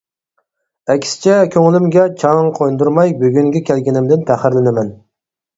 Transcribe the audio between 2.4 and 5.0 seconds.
قوندۇرماي بۈگۈنگە كەلگىنىمدىن پەخىرلىنىمەن.